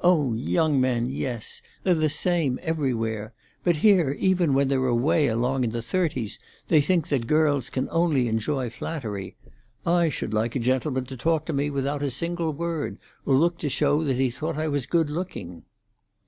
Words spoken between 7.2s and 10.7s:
girls can only enjoy flattery. I should like a